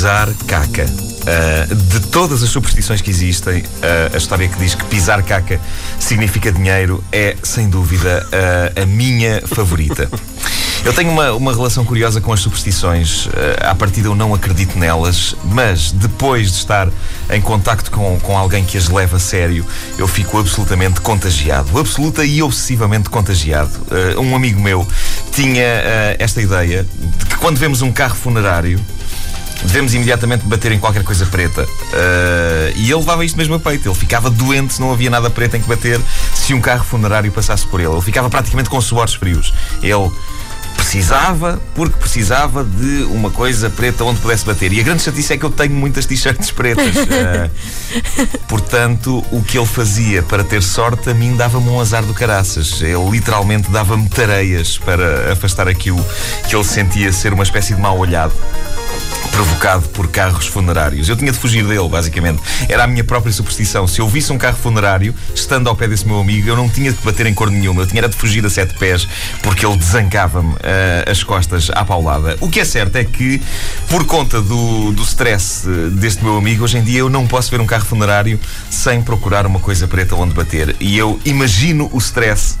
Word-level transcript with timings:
Pisar 0.00 0.32
caca. 0.46 0.86
Uh, 0.86 1.74
de 1.74 2.00
todas 2.06 2.42
as 2.42 2.48
superstições 2.48 3.02
que 3.02 3.10
existem, 3.10 3.58
uh, 3.60 4.14
a 4.14 4.16
história 4.16 4.48
que 4.48 4.58
diz 4.58 4.74
que 4.74 4.82
pisar 4.86 5.22
caca 5.22 5.60
significa 5.98 6.50
dinheiro 6.50 7.04
é, 7.12 7.36
sem 7.42 7.68
dúvida, 7.68 8.26
uh, 8.32 8.82
a 8.82 8.86
minha 8.86 9.42
favorita. 9.46 10.08
Eu 10.82 10.94
tenho 10.94 11.10
uma, 11.10 11.32
uma 11.32 11.52
relação 11.52 11.84
curiosa 11.84 12.22
com 12.22 12.32
as 12.32 12.40
superstições. 12.40 13.26
Uh, 13.26 13.30
à 13.60 13.74
partida 13.74 14.08
eu 14.08 14.14
não 14.14 14.32
acredito 14.32 14.78
nelas, 14.78 15.36
mas 15.44 15.92
depois 15.92 16.50
de 16.52 16.56
estar 16.56 16.88
em 17.30 17.40
contacto 17.42 17.90
com, 17.90 18.18
com 18.20 18.38
alguém 18.38 18.64
que 18.64 18.78
as 18.78 18.88
leva 18.88 19.18
a 19.18 19.20
sério, 19.20 19.66
eu 19.98 20.08
fico 20.08 20.38
absolutamente 20.38 21.02
contagiado. 21.02 21.78
Absoluta 21.78 22.24
e 22.24 22.42
obsessivamente 22.42 23.10
contagiado. 23.10 23.70
Uh, 24.16 24.18
um 24.22 24.34
amigo 24.34 24.58
meu 24.58 24.88
tinha 25.30 25.62
uh, 25.62 26.16
esta 26.18 26.40
ideia 26.40 26.86
de 27.18 27.26
que 27.26 27.36
quando 27.36 27.58
vemos 27.58 27.82
um 27.82 27.92
carro 27.92 28.16
funerário, 28.16 28.80
devemos 29.64 29.94
imediatamente 29.94 30.46
bater 30.46 30.72
em 30.72 30.78
qualquer 30.78 31.02
coisa 31.02 31.26
preta. 31.26 31.62
Uh, 31.62 32.72
e 32.76 32.84
ele 32.84 32.94
levava 32.94 33.24
isto 33.24 33.36
mesmo 33.36 33.54
a 33.54 33.60
peito. 33.60 33.88
Ele 33.88 33.94
ficava 33.94 34.30
doente 34.30 34.74
se 34.74 34.80
não 34.80 34.92
havia 34.92 35.10
nada 35.10 35.30
preto 35.30 35.56
em 35.56 35.60
que 35.60 35.68
bater 35.68 36.00
se 36.34 36.54
um 36.54 36.60
carro 36.60 36.84
funerário 36.84 37.30
passasse 37.32 37.66
por 37.66 37.80
ele. 37.80 37.92
Ele 37.92 38.02
ficava 38.02 38.30
praticamente 38.30 38.70
com 38.70 38.80
suores 38.80 39.14
frios. 39.14 39.52
Ele 39.82 40.10
precisava, 40.76 41.60
porque 41.74 41.96
precisava 41.98 42.64
de 42.64 43.04
uma 43.04 43.30
coisa 43.30 43.68
preta 43.68 44.02
onde 44.02 44.20
pudesse 44.20 44.44
bater. 44.44 44.72
E 44.72 44.80
a 44.80 44.82
grande 44.82 45.02
chatice 45.02 45.34
é 45.34 45.36
que 45.36 45.44
eu 45.44 45.50
tenho 45.50 45.74
muitas 45.74 46.06
t-shirts 46.06 46.50
pretas. 46.50 46.96
uh, 46.96 48.38
portanto, 48.48 49.24
o 49.30 49.42
que 49.42 49.58
ele 49.58 49.66
fazia 49.66 50.22
para 50.22 50.42
ter 50.42 50.62
sorte, 50.62 51.10
a 51.10 51.14
mim 51.14 51.36
dava-me 51.36 51.68
um 51.68 51.80
azar 51.80 52.04
do 52.04 52.14
caraças. 52.14 52.80
Ele 52.80 53.10
literalmente 53.10 53.70
dava-me 53.70 54.08
tareias 54.08 54.78
para 54.78 55.32
afastar 55.32 55.68
aquilo 55.68 56.04
que 56.48 56.56
ele 56.56 56.64
sentia 56.64 57.12
ser 57.12 57.32
uma 57.32 57.42
espécie 57.42 57.74
de 57.74 57.80
mau 57.80 57.98
olhado 57.98 58.32
provocado 59.30 59.88
por 59.88 60.08
carros 60.08 60.46
funerários. 60.46 61.08
Eu 61.08 61.16
tinha 61.16 61.32
de 61.32 61.38
fugir 61.38 61.64
dele, 61.66 61.88
basicamente. 61.88 62.42
Era 62.68 62.84
a 62.84 62.86
minha 62.86 63.04
própria 63.04 63.32
superstição. 63.32 63.86
Se 63.86 64.00
eu 64.00 64.08
visse 64.08 64.32
um 64.32 64.38
carro 64.38 64.56
funerário, 64.56 65.14
estando 65.34 65.68
ao 65.68 65.76
pé 65.76 65.88
desse 65.88 66.06
meu 66.06 66.20
amigo, 66.20 66.48
eu 66.48 66.56
não 66.56 66.68
tinha 66.68 66.92
de 66.92 66.98
bater 67.02 67.26
em 67.26 67.34
cor 67.34 67.50
nenhuma. 67.50 67.82
Eu 67.82 67.86
tinha 67.86 68.06
de 68.08 68.16
fugir 68.16 68.44
a 68.44 68.50
sete 68.50 68.74
pés, 68.74 69.08
porque 69.42 69.64
ele 69.64 69.76
desancava-me 69.76 70.52
uh, 70.54 71.10
as 71.10 71.22
costas 71.22 71.70
à 71.74 71.84
paulada. 71.84 72.36
O 72.40 72.48
que 72.48 72.60
é 72.60 72.64
certo 72.64 72.96
é 72.96 73.04
que, 73.04 73.40
por 73.88 74.04
conta 74.06 74.40
do, 74.40 74.92
do 74.92 75.02
stress 75.02 75.66
deste 75.92 76.22
meu 76.24 76.36
amigo, 76.36 76.64
hoje 76.64 76.78
em 76.78 76.82
dia 76.82 77.00
eu 77.00 77.08
não 77.08 77.26
posso 77.26 77.50
ver 77.50 77.60
um 77.60 77.66
carro 77.66 77.84
funerário 77.84 78.38
sem 78.70 79.02
procurar 79.02 79.46
uma 79.46 79.60
coisa 79.60 79.86
preta 79.88 80.14
onde 80.14 80.34
bater. 80.34 80.76
E 80.80 80.96
eu 80.96 81.18
imagino 81.24 81.88
o 81.92 81.98
stress 81.98 82.56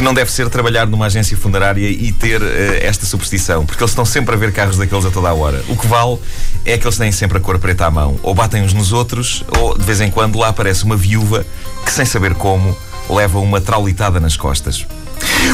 que 0.00 0.04
não 0.04 0.14
deve 0.14 0.32
ser 0.32 0.48
trabalhar 0.48 0.86
numa 0.86 1.04
agência 1.04 1.36
funerária 1.36 1.86
e 1.86 2.10
ter 2.10 2.40
uh, 2.40 2.46
esta 2.80 3.04
superstição, 3.04 3.66
porque 3.66 3.82
eles 3.82 3.90
estão 3.90 4.06
sempre 4.06 4.34
a 4.34 4.38
ver 4.38 4.50
carros 4.50 4.78
daqueles 4.78 5.04
a 5.04 5.10
toda 5.10 5.28
a 5.28 5.34
hora. 5.34 5.62
O 5.68 5.76
que 5.76 5.86
vale 5.86 6.18
é 6.64 6.78
que 6.78 6.86
eles 6.86 6.96
têm 6.96 7.12
sempre 7.12 7.36
a 7.36 7.40
cor 7.40 7.58
preta 7.58 7.84
à 7.84 7.90
mão, 7.90 8.18
ou 8.22 8.34
batem 8.34 8.62
uns 8.62 8.72
nos 8.72 8.94
outros, 8.94 9.44
ou 9.58 9.76
de 9.76 9.84
vez 9.84 10.00
em 10.00 10.10
quando 10.10 10.38
lá 10.38 10.48
aparece 10.48 10.84
uma 10.84 10.96
viúva 10.96 11.44
que, 11.84 11.92
sem 11.92 12.06
saber 12.06 12.32
como, 12.32 12.74
leva 13.10 13.38
uma 13.40 13.60
traulitada 13.60 14.18
nas 14.18 14.38
costas. 14.38 14.86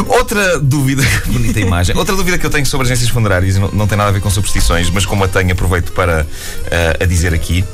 Outra 0.06 0.60
dúvida, 0.60 1.02
bonita 1.26 1.58
imagem, 1.58 1.96
outra 1.96 2.14
dúvida 2.14 2.38
que 2.38 2.46
eu 2.46 2.50
tenho 2.50 2.66
sobre 2.66 2.86
agências 2.86 3.10
funerárias, 3.10 3.56
não, 3.56 3.68
não 3.72 3.86
tem 3.88 3.98
nada 3.98 4.10
a 4.10 4.12
ver 4.12 4.20
com 4.20 4.30
superstições, 4.30 4.88
mas 4.90 5.04
como 5.04 5.24
a 5.24 5.28
tenho, 5.28 5.50
aproveito 5.50 5.90
para 5.90 6.22
uh, 6.22 7.02
a 7.02 7.04
dizer 7.04 7.34
aqui. 7.34 7.64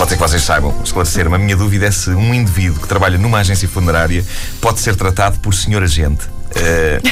Pode 0.00 0.12
ser 0.12 0.16
que 0.16 0.22
vocês 0.22 0.42
saibam 0.42 0.74
esclarecer-me. 0.82 1.34
A 1.34 1.38
minha 1.38 1.54
dúvida 1.54 1.84
é 1.84 1.90
se 1.90 2.08
um 2.08 2.32
indivíduo 2.32 2.80
que 2.80 2.88
trabalha 2.88 3.18
numa 3.18 3.36
agência 3.36 3.68
funerária 3.68 4.24
pode 4.58 4.80
ser 4.80 4.96
tratado 4.96 5.38
por 5.40 5.52
senhor 5.52 5.82
agente. 5.82 6.24
Uh, 6.24 7.04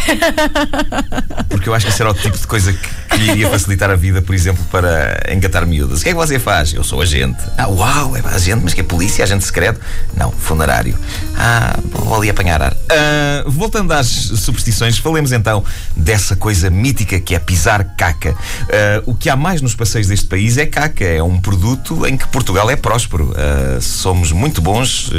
porque 1.50 1.69
eu 1.69 1.75
acho 1.75 1.84
que 1.84 1.93
esse 1.93 2.00
era 2.00 2.10
o 2.10 2.15
tipo 2.15 2.38
de 2.38 2.47
coisa 2.47 2.72
que, 2.72 2.88
que 3.07 3.07
lhe 3.19 3.33
iria 3.33 3.51
facilitar 3.51 3.91
a 3.91 3.97
vida, 3.97 4.23
por 4.23 4.34
exemplo, 4.34 4.65
para 4.71 5.21
engatar 5.33 5.67
miúdas. 5.67 6.01
O 6.01 6.03
que 6.03 6.11
é 6.11 6.12
que 6.12 6.19
você 6.19 6.39
faz? 6.39 6.73
Eu 6.73 6.84
sou 6.84 7.03
agente. 7.03 7.39
Ah, 7.56 7.69
uau, 7.69 8.17
é 8.17 8.21
agente, 8.25 8.61
mas 8.62 8.75
que 8.75 8.81
é 8.81 8.84
polícia, 8.84 9.25
agente 9.25 9.45
secreto? 9.45 9.81
Não, 10.17 10.31
funerário. 10.31 10.97
Ah, 11.37 11.79
vou 11.84 12.17
ali 12.17 12.31
apanhar 12.31 12.62
ar. 12.62 12.73
Uh, 12.73 13.51
voltando 13.51 13.93
às 13.93 14.06
superstições, 14.06 14.99
falemos 14.99 15.33
então 15.33 15.65
dessa 15.97 16.37
coisa 16.37 16.71
mítica 16.71 17.19
que 17.21 17.34
é 17.34 17.39
pisar 17.39 17.84
caca. 17.97 18.31
Uh, 18.31 19.11
o 19.11 19.15
que 19.15 19.29
há 19.29 19.37
mais 19.37 19.61
nos 19.61 19.75
passeios 19.75 20.06
deste 20.06 20.27
país 20.27 20.56
é 20.56 20.67
caca. 20.67 21.05
É 21.05 21.23
um 21.23 21.39
produto 21.39 22.06
em 22.06 22.17
que 22.17 22.27
Portugal 22.29 22.71
é 22.71 22.77
próspero. 22.77 23.33
Uh, 23.33 23.81
somos 23.81 24.33
muito 24.33 24.61
bons 24.61 25.11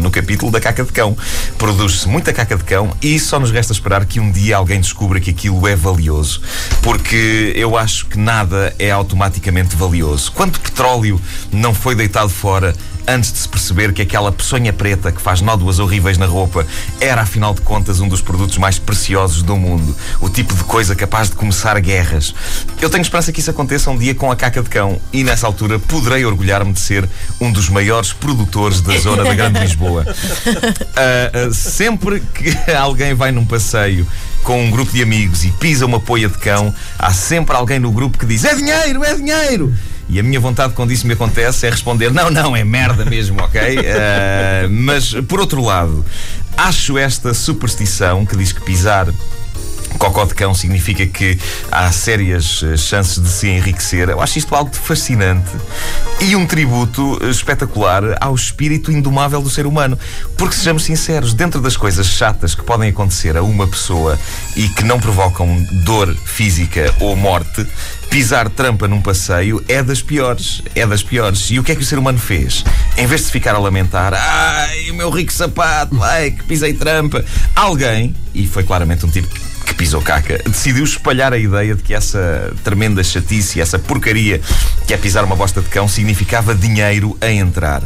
no 0.00 0.10
capítulo 0.10 0.50
da 0.50 0.60
caca 0.60 0.84
de 0.84 0.92
cão. 0.92 1.16
Produz-se 1.58 2.08
muita 2.08 2.32
caca 2.32 2.56
de 2.56 2.64
cão 2.64 2.94
e 3.02 3.18
só 3.18 3.38
nos 3.38 3.50
resta 3.50 3.72
esperar 3.72 4.04
que 4.06 4.20
um 4.20 4.30
dia 4.30 4.56
alguém 4.56 4.80
descubra 4.80 5.20
que 5.20 5.30
aquilo 5.30 5.66
é 5.66 5.76
valioso. 5.76 6.40
Porque 6.82 7.41
eu 7.42 7.76
acho 7.76 8.06
que 8.06 8.18
nada 8.18 8.74
é 8.78 8.90
automaticamente 8.90 9.76
valioso. 9.76 10.32
Quanto 10.32 10.60
petróleo 10.60 11.20
não 11.52 11.74
foi 11.74 11.94
deitado 11.94 12.28
fora 12.28 12.74
antes 13.06 13.32
de 13.32 13.38
se 13.38 13.48
perceber 13.48 13.92
que 13.92 14.02
aquela 14.02 14.30
peçonha 14.30 14.72
preta 14.72 15.10
que 15.10 15.20
faz 15.20 15.40
nódoas 15.40 15.78
horríveis 15.78 16.18
na 16.18 16.26
roupa 16.26 16.66
era, 17.00 17.22
afinal 17.22 17.54
de 17.54 17.60
contas, 17.60 18.00
um 18.00 18.08
dos 18.08 18.20
produtos 18.20 18.58
mais 18.58 18.78
preciosos 18.78 19.42
do 19.42 19.56
mundo. 19.56 19.94
O 20.20 20.28
tipo 20.28 20.54
de 20.54 20.64
coisa 20.64 20.94
capaz 20.94 21.30
de 21.30 21.36
começar 21.36 21.78
guerras. 21.80 22.34
Eu 22.80 22.88
tenho 22.88 23.02
esperança 23.02 23.32
que 23.32 23.40
isso 23.40 23.50
aconteça 23.50 23.90
um 23.90 23.98
dia 23.98 24.14
com 24.14 24.30
a 24.30 24.36
caca 24.36 24.62
de 24.62 24.68
cão 24.68 25.00
e, 25.12 25.24
nessa 25.24 25.46
altura, 25.46 25.78
poderei 25.78 26.24
orgulhar-me 26.24 26.72
de 26.72 26.80
ser 26.80 27.08
um 27.40 27.50
dos 27.50 27.68
maiores 27.68 28.12
produtores 28.12 28.80
da 28.80 28.96
zona 28.98 29.24
da 29.24 29.34
Grande 29.34 29.60
Lisboa. 29.60 30.06
Uh, 30.06 31.48
uh, 31.48 31.54
sempre 31.54 32.20
que 32.20 32.56
alguém 32.72 33.14
vai 33.14 33.32
num 33.32 33.44
passeio 33.44 34.06
com 34.42 34.62
um 34.64 34.70
grupo 34.70 34.92
de 34.92 35.02
amigos 35.02 35.44
e 35.44 35.50
pisa 35.52 35.86
uma 35.86 36.00
poia 36.00 36.28
de 36.28 36.38
cão, 36.38 36.74
há 36.98 37.12
sempre 37.12 37.56
alguém 37.56 37.78
no 37.78 37.90
grupo 37.90 38.18
que 38.18 38.26
diz: 38.26 38.44
É 38.44 38.54
dinheiro, 38.54 39.04
é 39.04 39.14
dinheiro! 39.14 39.74
E 40.08 40.18
a 40.18 40.22
minha 40.22 40.38
vontade 40.38 40.74
quando 40.74 40.92
isso 40.92 41.06
me 41.06 41.14
acontece 41.14 41.66
é 41.66 41.70
responder: 41.70 42.10
não, 42.10 42.30
não, 42.30 42.54
é 42.54 42.64
merda 42.64 43.04
mesmo, 43.04 43.42
ok? 43.42 43.78
Uh, 43.78 43.82
mas, 44.70 45.14
por 45.26 45.40
outro 45.40 45.62
lado, 45.62 46.04
acho 46.56 46.98
esta 46.98 47.32
superstição 47.32 48.26
que 48.26 48.36
diz 48.36 48.52
que 48.52 48.60
pisar 48.60 49.08
cocó 50.02 50.24
de 50.24 50.34
cão 50.34 50.52
significa 50.52 51.06
que 51.06 51.38
há 51.70 51.92
sérias 51.92 52.60
eh, 52.64 52.76
chances 52.76 53.22
de 53.22 53.28
se 53.28 53.46
enriquecer. 53.46 54.08
Eu 54.08 54.20
acho 54.20 54.36
isto 54.36 54.52
algo 54.52 54.74
fascinante 54.74 55.52
e 56.20 56.34
um 56.34 56.44
tributo 56.44 57.20
eh, 57.22 57.30
espetacular 57.30 58.02
ao 58.20 58.34
espírito 58.34 58.90
indomável 58.90 59.40
do 59.40 59.48
ser 59.48 59.64
humano. 59.64 59.96
Porque, 60.36 60.56
sejamos 60.56 60.82
sinceros, 60.82 61.34
dentro 61.34 61.60
das 61.60 61.76
coisas 61.76 62.08
chatas 62.08 62.52
que 62.52 62.64
podem 62.64 62.90
acontecer 62.90 63.36
a 63.36 63.44
uma 63.44 63.68
pessoa 63.68 64.18
e 64.56 64.68
que 64.70 64.82
não 64.82 64.98
provocam 64.98 65.64
dor 65.84 66.12
física 66.24 66.92
ou 66.98 67.14
morte, 67.14 67.64
pisar 68.10 68.50
trampa 68.50 68.88
num 68.88 69.00
passeio 69.00 69.64
é 69.68 69.84
das 69.84 70.02
piores. 70.02 70.62
É 70.74 70.84
das 70.84 71.04
piores. 71.04 71.48
E 71.48 71.60
o 71.60 71.62
que 71.62 71.70
é 71.70 71.76
que 71.76 71.82
o 71.82 71.86
ser 71.86 72.00
humano 72.00 72.18
fez? 72.18 72.64
Em 72.96 73.06
vez 73.06 73.26
de 73.26 73.30
ficar 73.30 73.54
a 73.54 73.58
lamentar, 73.58 74.14
ai, 74.14 74.90
o 74.90 74.94
meu 74.94 75.10
rico 75.10 75.32
sapato, 75.32 76.02
ai, 76.02 76.32
que 76.32 76.42
pisei 76.42 76.74
trampa, 76.74 77.24
alguém, 77.54 78.16
e 78.34 78.48
foi 78.48 78.64
claramente 78.64 79.06
um 79.06 79.08
tipo 79.08 79.28
que 79.28 79.51
pisou 79.82 80.00
caca, 80.00 80.38
decidiu 80.46 80.84
espalhar 80.84 81.32
a 81.32 81.36
ideia 81.36 81.74
de 81.74 81.82
que 81.82 81.92
essa 81.92 82.54
tremenda 82.62 83.02
chatice, 83.02 83.60
essa 83.60 83.80
porcaria 83.80 84.40
que 84.86 84.94
é 84.94 84.96
pisar 84.96 85.24
uma 85.24 85.34
bosta 85.34 85.60
de 85.60 85.68
cão, 85.68 85.88
significava 85.88 86.54
dinheiro 86.54 87.18
a 87.20 87.28
entrar. 87.28 87.82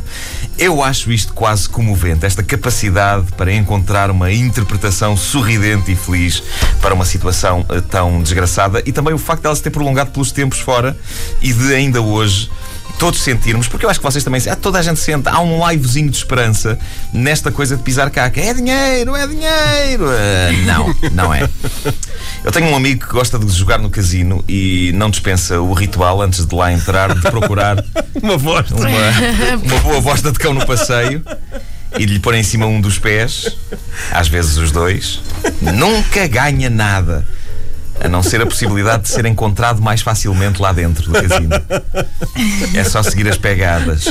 Eu 0.59 0.85
acho 0.85 1.11
isto 1.11 1.33
quase 1.33 1.67
comovente, 1.67 2.27
esta 2.27 2.43
capacidade 2.43 3.33
para 3.35 3.51
encontrar 3.51 4.11
uma 4.11 4.31
interpretação 4.31 5.17
sorridente 5.17 5.91
e 5.91 5.97
feliz 5.97 6.43
para 6.83 6.93
uma 6.93 7.07
situação 7.07 7.65
eh, 7.71 7.81
tão 7.81 8.23
desgraçada 8.23 8.83
e 8.85 8.93
também 8.93 9.15
o 9.15 9.19
facto 9.19 9.41
de 9.41 9.47
ela 9.47 9.57
se 9.57 9.63
ter 9.63 9.71
prolongado 9.71 10.11
pelos 10.11 10.31
tempos 10.31 10.59
fora 10.61 10.95
e 11.41 11.51
de 11.51 11.75
ainda 11.75 12.03
hoje 12.03 12.51
todos 12.99 13.21
sentirmos, 13.21 13.69
porque 13.69 13.85
eu 13.85 13.91
acho 13.91 14.01
que 14.01 14.05
vocês 14.05 14.25
também 14.25 14.41
ah, 14.51 14.57
toda 14.57 14.79
a 14.79 14.83
gente 14.83 14.99
sente, 15.01 15.29
há 15.29 15.41
um 15.41 15.69
livezinho 15.69 16.11
de 16.11 16.17
esperança 16.17 16.79
nesta 17.13 17.51
coisa 17.51 17.77
de 17.77 17.83
pisar 17.83 18.11
caca. 18.11 18.41
É 18.41 18.55
dinheiro, 18.55 19.15
é 19.15 19.27
dinheiro! 19.27 20.07
Uh, 20.07 20.67
não, 20.67 20.95
não 21.13 21.35
é. 21.35 21.49
Eu 22.45 22.53
tenho 22.53 22.67
um 22.67 22.77
amigo 22.77 23.07
que 23.07 23.13
gosta 23.13 23.39
de 23.39 23.51
jogar 23.53 23.79
no 23.79 23.91
casino 23.91 24.45
e 24.49 24.93
não 24.95 25.11
dispensa 25.11 25.61
o 25.61 25.73
ritual 25.73 26.23
antes 26.23 26.47
de 26.47 26.55
lá 26.55 26.73
entrar, 26.73 27.15
de 27.15 27.23
procurar 27.23 27.85
uma, 28.23 28.39
bosta. 28.39 28.75
uma, 28.75 28.89
uma 29.63 29.81
boa 29.81 30.01
bosta 30.01 30.33
de 30.33 30.39
cão 30.39 30.55
no 30.55 30.65
passeio 30.67 31.23
e 31.99 32.07
de 32.07 32.15
lhe 32.15 32.21
pôr 32.21 32.35
em 32.35 32.43
cima 32.43 32.67
um 32.67 32.81
dos 32.81 32.99
pés, 32.99 33.57
às 34.11 34.29
vezes 34.29 34.57
os 34.57 34.71
dois. 34.71 35.21
Nunca 35.61 36.27
ganha 36.27 36.71
nada 36.71 37.27
a 38.01 38.09
não 38.09 38.23
ser 38.23 38.41
a 38.41 38.47
possibilidade 38.47 39.05
de 39.05 39.09
ser 39.09 39.27
encontrado 39.27 39.81
mais 39.83 40.01
facilmente 40.01 40.61
lá 40.61 40.73
dentro 40.73 41.11
do 41.11 41.13
casino. 41.13 41.51
É 42.75 42.85
só 42.85 43.03
seguir 43.03 43.29
as 43.29 43.39
pegadas. 43.39 44.07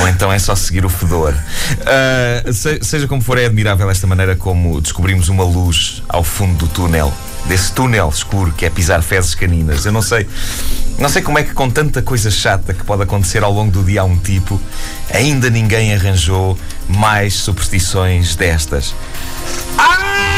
Ou 0.00 0.08
então 0.08 0.32
é 0.32 0.38
só 0.38 0.54
seguir 0.54 0.84
o 0.84 0.88
fedor. 0.88 1.34
Uh, 1.34 2.52
se, 2.52 2.78
seja 2.82 3.06
como 3.06 3.20
for, 3.20 3.38
é 3.38 3.46
admirável 3.46 3.90
esta 3.90 4.06
maneira 4.06 4.36
como 4.36 4.80
descobrimos 4.80 5.28
uma 5.28 5.44
luz 5.44 6.02
ao 6.08 6.22
fundo 6.22 6.66
do 6.66 6.68
túnel. 6.68 7.12
Desse 7.46 7.72
túnel 7.72 8.08
escuro 8.08 8.52
que 8.52 8.64
é 8.64 8.70
pisar 8.70 9.02
fezes 9.02 9.34
caninas. 9.34 9.84
Eu 9.84 9.92
não 9.92 10.02
sei. 10.02 10.26
Não 10.98 11.08
sei 11.08 11.20
como 11.20 11.38
é 11.38 11.42
que, 11.42 11.52
com 11.52 11.68
tanta 11.68 12.00
coisa 12.00 12.30
chata 12.30 12.72
que 12.72 12.82
pode 12.82 13.02
acontecer 13.02 13.42
ao 13.44 13.52
longo 13.52 13.70
do 13.70 13.84
dia 13.84 14.00
a 14.00 14.04
um 14.04 14.16
tipo, 14.16 14.60
ainda 15.12 15.50
ninguém 15.50 15.94
arranjou 15.94 16.58
mais 16.88 17.34
superstições 17.34 18.34
destas. 18.34 18.94